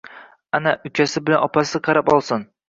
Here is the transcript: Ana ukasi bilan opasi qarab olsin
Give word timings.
Ana 0.59 0.73
ukasi 0.89 1.23
bilan 1.27 1.45
opasi 1.49 1.83
qarab 1.89 2.11
olsin 2.17 2.45